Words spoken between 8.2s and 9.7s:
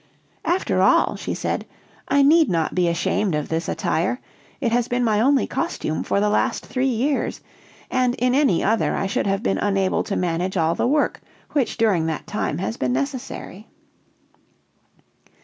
any other I should have been